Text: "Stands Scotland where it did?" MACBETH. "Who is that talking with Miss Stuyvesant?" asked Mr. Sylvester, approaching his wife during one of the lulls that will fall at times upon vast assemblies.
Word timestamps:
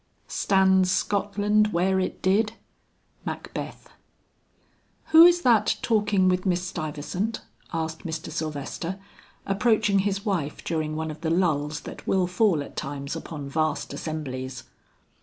"Stands 0.27 0.89
Scotland 0.89 1.73
where 1.73 1.99
it 1.99 2.23
did?" 2.23 2.53
MACBETH. 3.23 3.87
"Who 5.09 5.25
is 5.25 5.43
that 5.43 5.77
talking 5.83 6.27
with 6.27 6.43
Miss 6.43 6.63
Stuyvesant?" 6.63 7.41
asked 7.71 8.03
Mr. 8.03 8.31
Sylvester, 8.31 8.97
approaching 9.45 9.99
his 9.99 10.25
wife 10.25 10.63
during 10.63 10.95
one 10.95 11.11
of 11.11 11.21
the 11.21 11.29
lulls 11.29 11.81
that 11.81 12.07
will 12.07 12.25
fall 12.25 12.63
at 12.63 12.75
times 12.75 13.15
upon 13.15 13.47
vast 13.47 13.93
assemblies. 13.93 14.63